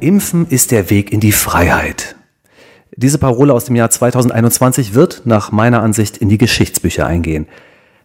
[0.00, 2.16] Impfen ist der Weg in die Freiheit.
[2.96, 7.46] Diese Parole aus dem Jahr 2021 wird nach meiner Ansicht in die Geschichtsbücher eingehen.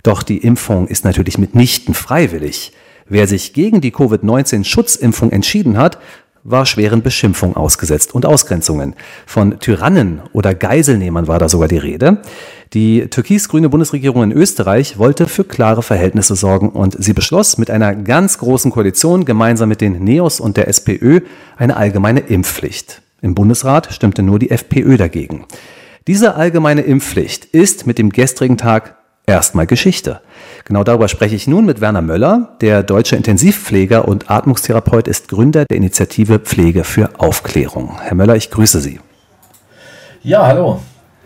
[0.01, 2.71] Doch die Impfung ist natürlich mitnichten freiwillig.
[3.09, 5.97] Wer sich gegen die Covid-19-Schutzimpfung entschieden hat,
[6.43, 8.95] war schweren Beschimpfungen ausgesetzt und Ausgrenzungen.
[9.25, 12.21] Von Tyrannen oder Geiselnehmern war da sogar die Rede.
[12.73, 17.93] Die türkis-grüne Bundesregierung in Österreich wollte für klare Verhältnisse sorgen und sie beschloss mit einer
[17.93, 21.19] ganz großen Koalition gemeinsam mit den NEOS und der SPÖ
[21.57, 23.01] eine allgemeine Impfpflicht.
[23.21, 25.43] Im Bundesrat stimmte nur die FPÖ dagegen.
[26.07, 28.95] Diese allgemeine Impfpflicht ist mit dem gestrigen Tag
[29.25, 30.21] erstmal Geschichte.
[30.63, 32.55] Genau darüber spreche ich nun mit Werner Möller.
[32.61, 37.97] Der deutsche Intensivpfleger und Atmungstherapeut ist Gründer der Initiative Pflege für Aufklärung.
[38.01, 39.01] Herr Möller, ich grüße Sie.
[40.23, 40.79] Ja, hallo.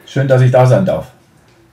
[0.08, 1.15] Schön, dass ich da sein darf.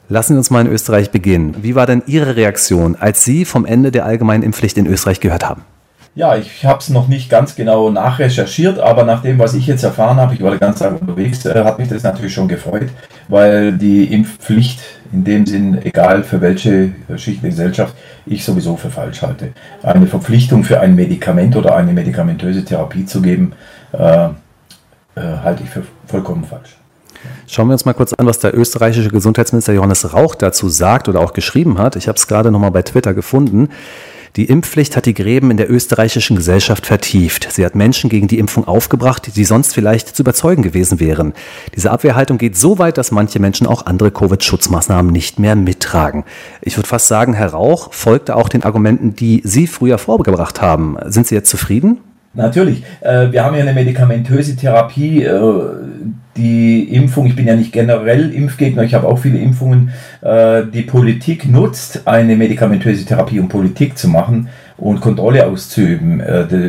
[0.08, 1.56] Lassen Sie uns mal in Österreich beginnen.
[1.62, 5.48] Wie war denn Ihre Reaktion, als Sie vom Ende der allgemeinen Impfpflicht in Österreich gehört
[5.48, 5.62] haben?
[6.14, 9.82] Ja, ich habe es noch nicht ganz genau nachrecherchiert, aber nach dem, was ich jetzt
[9.82, 12.90] erfahren habe, ich war ganz Tag unterwegs, äh, hat mich das natürlich schon gefreut,
[13.28, 17.94] weil die Impfpflicht in dem Sinn, egal für welche Schicht der Gesellschaft,
[18.26, 19.52] ich sowieso für falsch halte.
[19.82, 23.52] Eine Verpflichtung für ein Medikament oder eine medikamentöse Therapie zu geben,
[23.92, 24.30] äh, äh,
[25.16, 26.76] halte ich für vollkommen falsch.
[27.46, 31.20] Schauen wir uns mal kurz an, was der österreichische Gesundheitsminister Johannes Rauch dazu sagt oder
[31.20, 31.96] auch geschrieben hat.
[31.96, 33.68] Ich habe es gerade nochmal bei Twitter gefunden.
[34.36, 37.52] Die Impfpflicht hat die Gräben in der österreichischen Gesellschaft vertieft.
[37.52, 41.34] Sie hat Menschen gegen die Impfung aufgebracht, die sonst vielleicht zu überzeugen gewesen wären.
[41.76, 46.24] Diese Abwehrhaltung geht so weit, dass manche Menschen auch andere Covid-Schutzmaßnahmen nicht mehr mittragen.
[46.62, 50.96] Ich würde fast sagen, Herr Rauch folgte auch den Argumenten, die Sie früher vorgebracht haben.
[51.08, 51.98] Sind Sie jetzt zufrieden?
[52.32, 52.82] Natürlich.
[53.02, 55.62] Äh, wir haben ja eine medikamentöse Therapie, äh,
[56.36, 59.90] die Impfung, ich bin ja nicht generell Impfgegner, ich habe auch viele Impfungen,
[60.22, 66.20] äh, die Politik nutzt eine medikamentöse Therapie, um Politik zu machen und Kontrolle auszuüben.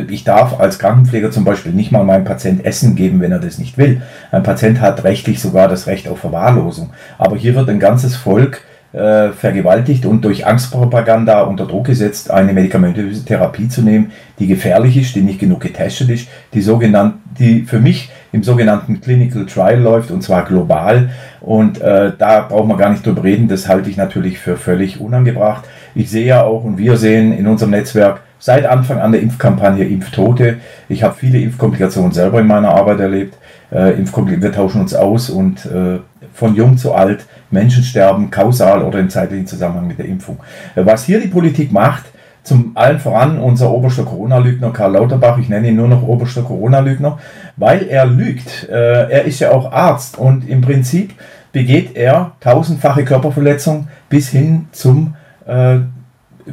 [0.08, 3.58] Ich darf als Krankenpfleger zum Beispiel nicht mal meinem Patient Essen geben, wenn er das
[3.58, 4.02] nicht will.
[4.30, 6.90] Ein Patient hat rechtlich sogar das Recht auf Verwahrlosung.
[7.18, 8.62] Aber hier wird ein ganzes Volk
[8.94, 14.96] äh, vergewaltigt und durch Angstpropaganda unter Druck gesetzt, eine medikamentöse Therapie zu nehmen, die gefährlich
[14.96, 19.80] ist, die nicht genug getestet ist, die, sogenannte, die für mich im sogenannten Clinical Trial
[19.80, 21.10] läuft und zwar global.
[21.40, 25.00] Und äh, da braucht man gar nicht drüber reden, das halte ich natürlich für völlig
[25.00, 25.64] unangebracht.
[25.94, 29.84] Ich sehe ja auch und wir sehen in unserem Netzwerk seit Anfang an der Impfkampagne
[29.84, 30.56] Impftote.
[30.88, 33.38] Ich habe viele Impfkomplikationen selber in meiner Arbeit erlebt.
[33.70, 36.00] Äh, wir tauschen uns aus und äh,
[36.32, 40.38] von jung zu alt Menschen sterben, kausal oder im zeitlichen Zusammenhang mit der Impfung.
[40.74, 42.06] Äh, was hier die Politik macht,
[42.44, 47.18] zum allen voran unser oberster Corona-Lügner Karl Lauterbach, ich nenne ihn nur noch oberster Corona-Lügner,
[47.56, 48.68] weil er lügt.
[48.68, 51.14] Äh, er ist ja auch Arzt und im Prinzip
[51.52, 55.14] begeht er tausendfache Körperverletzung bis hin zum,
[55.46, 55.78] äh,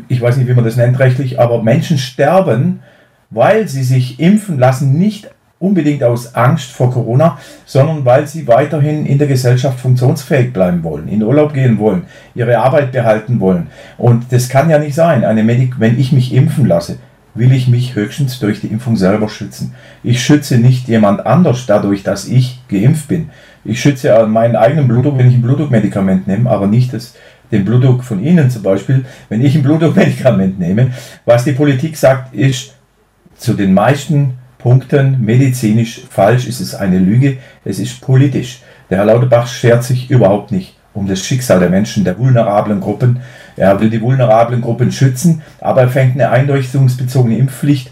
[0.08, 2.80] ich weiß nicht, wie man das nennt rechtlich, aber Menschen sterben,
[3.30, 5.30] weil sie sich impfen lassen, nicht
[5.62, 11.08] unbedingt aus Angst vor Corona, sondern weil sie weiterhin in der Gesellschaft funktionsfähig bleiben wollen,
[11.08, 13.68] in Urlaub gehen wollen, ihre Arbeit behalten wollen.
[13.98, 15.24] Und das kann ja nicht sein.
[15.24, 16.98] Eine Medik wenn ich mich impfen lasse,
[17.36, 19.74] will ich mich höchstens durch die Impfung selber schützen.
[20.04, 23.30] Ich schütze nicht jemand anders dadurch, dass ich geimpft bin.
[23.64, 27.14] Ich schütze meinen eigenen Blutdruck, wenn ich ein Blutdruckmedikament nehme, aber nicht das,
[27.52, 30.92] den Blutdruck von Ihnen zum Beispiel, wenn ich ein Blutdruckmedikament nehme.
[31.26, 32.74] Was die Politik sagt, ist
[33.38, 38.62] zu den meisten Punkten medizinisch falsch, ist es eine Lüge, es ist politisch.
[38.90, 43.22] Der Herr Lauterbach schert sich überhaupt nicht um das Schicksal der Menschen, der vulnerablen Gruppen.
[43.56, 47.92] Er will die vulnerablen Gruppen schützen, aber er fängt eine einrichtungsbezogene Impfpflicht,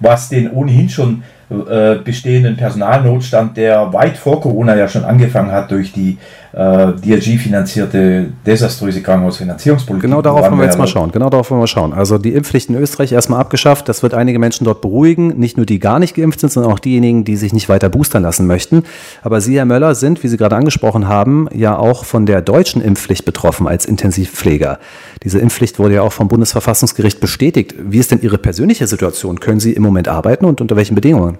[0.00, 5.70] was den ohnehin schon äh, bestehenden Personalnotstand, der weit vor Corona ja schon angefangen hat
[5.70, 6.18] durch die
[6.52, 10.02] äh, DRG-finanzierte desaströse Krankenhausfinanzierungspolitik.
[10.02, 11.12] Genau darauf wollen wir jetzt mal schauen.
[11.12, 11.92] Genau darauf wollen wir schauen.
[11.92, 13.88] Also die Impfpflicht in Österreich erstmal abgeschafft.
[13.88, 15.38] Das wird einige Menschen dort beruhigen.
[15.38, 18.22] Nicht nur die gar nicht geimpft sind, sondern auch diejenigen, die sich nicht weiter boostern
[18.22, 18.84] lassen möchten.
[19.22, 22.82] Aber Sie, Herr Möller, sind, wie Sie gerade angesprochen haben, ja auch von der deutschen
[22.82, 24.78] Impfpflicht betroffen als Intensivpfleger.
[25.22, 27.74] Diese Impfpflicht wurde ja auch vom Bundesverfassungsgericht bestätigt.
[27.78, 29.38] Wie ist denn Ihre persönliche Situation?
[29.38, 31.38] Können Sie im Moment arbeiten und unter welchen Bedingungen?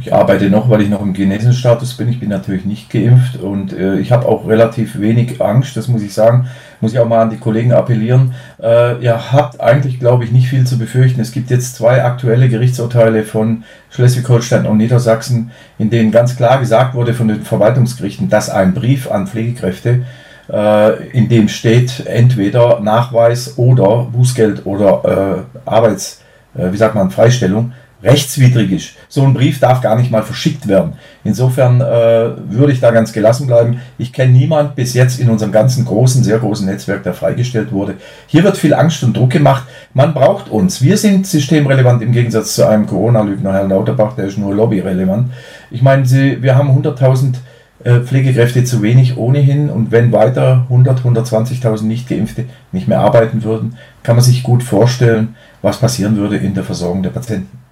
[0.00, 2.08] Ich arbeite noch, weil ich noch im Genesenstatus bin.
[2.08, 6.00] Ich bin natürlich nicht geimpft und äh, ich habe auch relativ wenig Angst, das muss
[6.00, 6.48] ich sagen.
[6.80, 8.34] Muss ich auch mal an die Kollegen appellieren.
[8.62, 11.20] Äh, ihr habt eigentlich, glaube ich, nicht viel zu befürchten.
[11.20, 16.94] Es gibt jetzt zwei aktuelle Gerichtsurteile von Schleswig-Holstein und Niedersachsen, in denen ganz klar gesagt
[16.94, 20.06] wurde von den Verwaltungsgerichten, dass ein Brief an Pflegekräfte,
[20.50, 26.22] äh, in dem steht entweder Nachweis oder Bußgeld oder äh, Arbeits,
[26.56, 28.92] äh, wie sagt man, Freistellung, rechtswidrig ist.
[29.08, 30.94] So ein Brief darf gar nicht mal verschickt werden.
[31.24, 33.80] Insofern äh, würde ich da ganz gelassen bleiben.
[33.98, 37.94] Ich kenne niemand bis jetzt in unserem ganzen großen, sehr großen Netzwerk, der freigestellt wurde.
[38.26, 39.64] Hier wird viel Angst und Druck gemacht.
[39.92, 40.82] Man braucht uns.
[40.82, 45.30] Wir sind systemrelevant im Gegensatz zu einem Corona-Lügner, Herrn Lauterbach, der ist nur lobbyrelevant.
[45.70, 47.34] Ich meine, Sie, wir haben 100.000
[47.82, 53.76] äh, Pflegekräfte zu wenig ohnehin und wenn weiter 100, 120.000 Nicht-Geimpfte nicht mehr arbeiten würden,
[54.02, 57.69] kann man sich gut vorstellen, was passieren würde in der Versorgung der Patienten.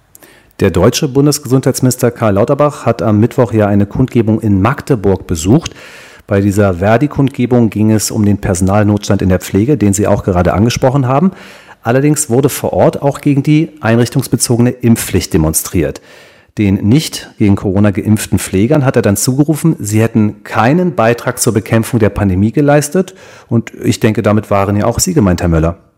[0.59, 5.73] Der deutsche Bundesgesundheitsminister Karl Lauterbach hat am Mittwoch ja eine Kundgebung in Magdeburg besucht.
[6.27, 10.53] Bei dieser Verdi-Kundgebung ging es um den Personalnotstand in der Pflege, den Sie auch gerade
[10.53, 11.31] angesprochen haben.
[11.81, 16.01] Allerdings wurde vor Ort auch gegen die einrichtungsbezogene Impfpflicht demonstriert.
[16.57, 21.53] Den nicht gegen Corona geimpften Pflegern hat er dann zugerufen, sie hätten keinen Beitrag zur
[21.53, 23.15] Bekämpfung der Pandemie geleistet.
[23.47, 25.88] Und ich denke, damit waren ja auch Sie gemeint, Herr Möller.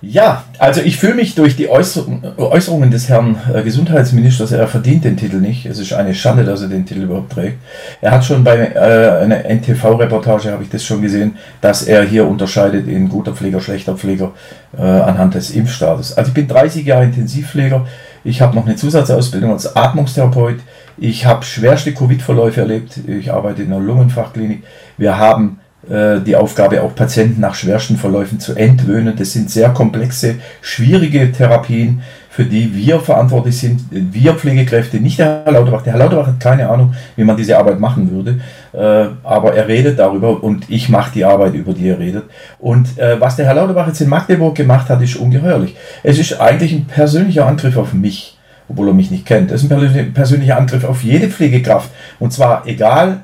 [0.00, 5.16] Ja, also ich fühle mich durch die Äußerungen des Herrn äh, Gesundheitsministers, er verdient den
[5.16, 5.66] Titel nicht.
[5.66, 7.58] Es ist eine Schande, dass er den Titel überhaupt trägt.
[8.00, 12.28] Er hat schon bei äh, einer NTV-Reportage, habe ich das schon gesehen, dass er hier
[12.28, 14.30] unterscheidet in guter Pfleger, schlechter Pfleger
[14.78, 16.16] äh, anhand des Impfstatus.
[16.16, 17.84] Also ich bin 30 Jahre Intensivpfleger.
[18.22, 20.60] Ich habe noch eine Zusatzausbildung als Atmungstherapeut.
[20.96, 23.00] Ich habe schwerste Covid-Verläufe erlebt.
[23.06, 24.62] Ich arbeite in einer Lungenfachklinik.
[24.96, 25.58] Wir haben
[25.90, 29.16] die Aufgabe, auch Patienten nach schwersten Verläufen zu entwöhnen.
[29.16, 32.02] Das sind sehr komplexe, schwierige Therapien,
[32.38, 35.82] für die wir verantwortlich sind, wir Pflegekräfte, nicht der Herr Lauterbach.
[35.82, 38.38] Der Herr Lauterbach hat keine Ahnung, wie man diese Arbeit machen würde,
[38.72, 42.26] äh, aber er redet darüber und ich mache die Arbeit, über die er redet.
[42.60, 45.74] Und äh, was der Herr Lauterbach jetzt in Magdeburg gemacht hat, ist ungeheuerlich.
[46.04, 48.38] Es ist eigentlich ein persönlicher Angriff auf mich
[48.68, 49.50] obwohl er mich nicht kennt.
[49.50, 51.90] Es ist ein persönlicher Angriff auf jede Pflegekraft.
[52.18, 53.22] Und zwar egal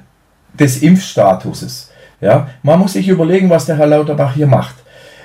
[0.58, 1.90] des Impfstatuses.
[2.24, 4.76] Ja, man muss sich überlegen, was der Herr Lauterbach hier macht.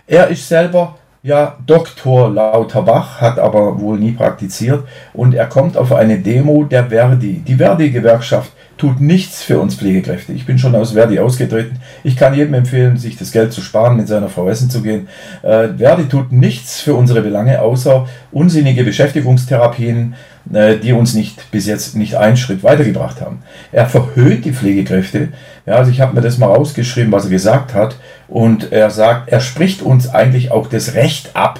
[0.05, 5.93] Er ist selber ja Doktor Lauterbach, hat aber wohl nie praktiziert und er kommt auf
[5.93, 7.41] eine Demo der Verdi.
[7.47, 10.33] Die Verdi-Gewerkschaft tut nichts für uns Pflegekräfte.
[10.33, 11.77] Ich bin schon aus Verdi ausgetreten.
[12.03, 15.07] Ich kann jedem empfehlen, sich das Geld zu sparen, mit seiner Frau essen zu gehen.
[15.41, 20.15] Äh, Verdi tut nichts für unsere Belange, außer unsinnige Beschäftigungstherapien,
[20.49, 23.43] die uns nicht bis jetzt nicht einen Schritt weitergebracht haben.
[23.71, 25.29] Er verhöht die Pflegekräfte.
[25.65, 27.95] Ja, also ich habe mir das mal rausgeschrieben, was er gesagt hat.
[28.27, 31.59] Und er sagt, er spricht uns eigentlich auch das Recht ab,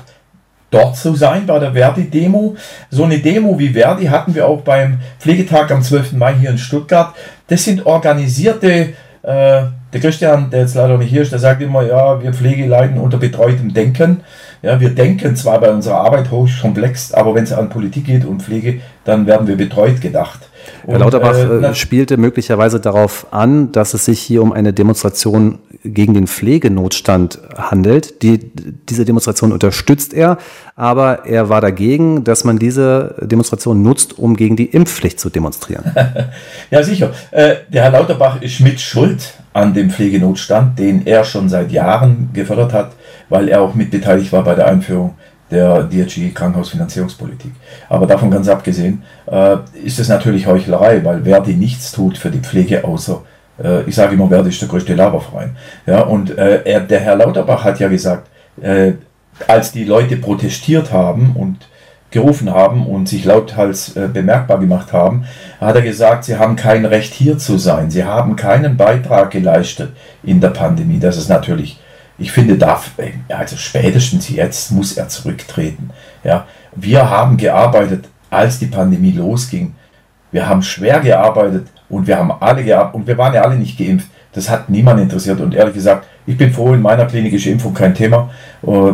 [0.71, 2.56] dort zu sein bei der Verdi-Demo.
[2.89, 6.13] So eine Demo wie Verdi hatten wir auch beim Pflegetag am 12.
[6.13, 7.13] Mai hier in Stuttgart.
[7.47, 8.94] Das sind organisierte,
[9.24, 12.68] äh, der Christian, der jetzt leider nicht hier ist, der sagt immer, ja, wir Pflege
[12.68, 14.21] leiden unter betreutem Denken.
[14.61, 18.44] Ja, wir denken zwar bei unserer Arbeit hochkomplex, aber wenn es an Politik geht und
[18.44, 20.50] Pflege, dann werden wir betreut gedacht.
[20.83, 24.73] Und, Herr Lauterbach äh, äh spielte möglicherweise darauf an, dass es sich hier um eine
[24.73, 28.21] Demonstration gegen den Pflegenotstand handelt.
[28.21, 28.51] Die,
[28.89, 30.38] diese Demonstration unterstützt er,
[30.75, 35.85] aber er war dagegen, dass man diese Demonstration nutzt, um gegen die Impfpflicht zu demonstrieren.
[36.69, 37.12] ja, sicher.
[37.31, 42.29] Äh, der Herr Lauterbach ist mit Schuld an dem Pflegenotstand, den er schon seit Jahren
[42.33, 42.91] gefördert hat
[43.29, 45.15] weil er auch mitbeteiligt war bei der Einführung
[45.51, 47.51] der DRG Krankenhausfinanzierungspolitik.
[47.87, 52.39] Aber davon ganz abgesehen äh, ist es natürlich Heuchlerei, weil Verdi nichts tut für die
[52.39, 53.23] Pflege außer
[53.63, 55.55] äh, ich sage immer, Verdi ist der größte Laberverein.
[55.85, 58.29] Ja, und äh, er, der Herr Lauterbach hat ja gesagt,
[58.61, 58.93] äh,
[59.47, 61.67] als die Leute protestiert haben und
[62.11, 65.25] gerufen haben und sich lauthals äh, bemerkbar gemacht haben,
[65.59, 67.91] hat er gesagt, sie haben kein Recht hier zu sein.
[67.91, 69.91] Sie haben keinen Beitrag geleistet
[70.23, 70.99] in der Pandemie.
[70.99, 71.79] Das ist natürlich
[72.19, 72.81] ich finde, da,
[73.30, 75.89] also spätestens jetzt muss er zurücktreten.
[76.24, 76.45] Ja,
[76.75, 79.74] wir haben gearbeitet, als die Pandemie losging.
[80.31, 83.77] Wir haben schwer gearbeitet und wir haben alle gearbeitet und wir waren ja alle nicht
[83.77, 84.08] geimpft.
[84.34, 87.74] Das hat niemand interessiert und ehrlich gesagt, ich bin froh, in meiner Klinik ist Impfung
[87.74, 88.29] kein Thema.
[88.65, 88.93] Äh,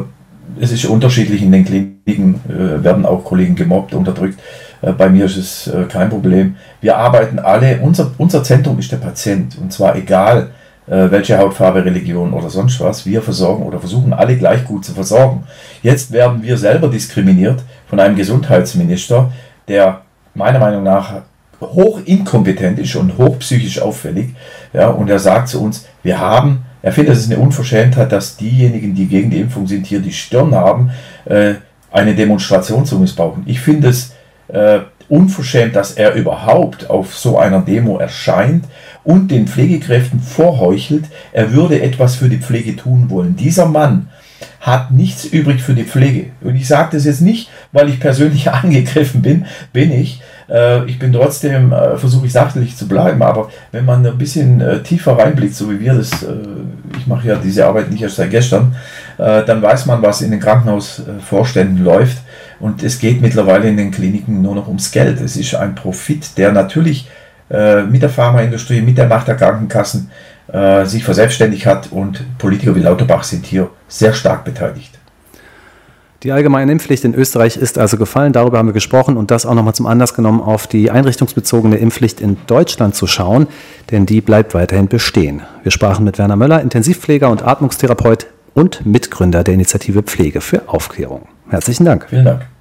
[0.61, 4.39] es ist unterschiedlich, in den Kliniken äh, werden auch Kollegen gemobbt, unterdrückt.
[4.81, 6.55] Äh, bei mir ist es kein Problem.
[6.79, 10.51] Wir arbeiten alle, unser, unser Zentrum ist der Patient und zwar egal,
[10.87, 13.05] welche Hautfarbe, Religion oder sonst was.
[13.05, 15.43] Wir versorgen oder versuchen alle gleich gut zu versorgen.
[15.81, 19.31] Jetzt werden wir selber diskriminiert von einem Gesundheitsminister,
[19.67, 20.01] der
[20.35, 21.23] meiner Meinung nach
[21.61, 24.35] hoch inkompetent ist und hoch psychisch auffällig.
[24.73, 28.93] Ja, und er sagt zu uns, wir haben, er findet es eine Unverschämtheit, dass diejenigen,
[28.93, 30.91] die gegen die Impfung sind, hier die Stirn haben,
[31.25, 31.55] äh,
[31.91, 33.43] eine Demonstration zu missbrauchen.
[33.45, 34.13] Ich finde es
[34.49, 38.65] äh, unverschämt, dass er überhaupt auf so einer Demo erscheint
[39.03, 43.35] und den Pflegekräften vorheuchelt, er würde etwas für die Pflege tun wollen.
[43.35, 44.07] Dieser Mann
[44.59, 46.31] hat nichts übrig für die Pflege.
[46.41, 50.21] Und ich sage das jetzt nicht, weil ich persönlich angegriffen bin, bin ich.
[50.49, 54.61] Äh, ich bin trotzdem, äh, versuche ich sachlich zu bleiben, aber wenn man ein bisschen
[54.61, 56.25] äh, tiefer reinblickt, so wie wir das,
[56.97, 58.75] ich mache ja diese Arbeit nicht erst seit gestern,
[59.17, 62.17] dann weiß man, was in den Krankenhausvorständen läuft.
[62.59, 65.19] Und es geht mittlerweile in den Kliniken nur noch ums Geld.
[65.21, 67.09] Es ist ein Profit, der natürlich
[67.49, 70.09] äh, mit der Pharmaindustrie, mit der Macht der Krankenkassen
[70.51, 74.91] äh, sich verselbstständigt hat und Politiker wie Lauterbach sind hier sehr stark beteiligt.
[76.23, 78.33] Die allgemeine Impfpflicht in Österreich ist also gefallen.
[78.33, 82.19] Darüber haben wir gesprochen und das auch nochmal zum Anlass genommen, auf die einrichtungsbezogene Impfpflicht
[82.19, 83.45] in Deutschland zu schauen,
[83.91, 85.43] denn die bleibt weiterhin bestehen.
[85.61, 91.27] Wir sprachen mit Werner Möller, Intensivpfleger und Atmungstherapeut und Mitgründer der Initiative Pflege für Aufklärung.
[91.49, 92.07] Herzlichen Dank.
[92.09, 92.54] Vielen Dank.